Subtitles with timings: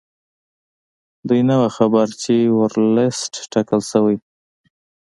[1.27, 4.17] دوی نه وو خبر چې ورلسټ ټاکل شوی.